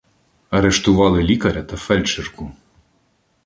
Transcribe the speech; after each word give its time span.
Арештували 0.49 1.23
лікаря 1.23 1.63
та 1.63 1.77
фельдшерку. 1.77 2.51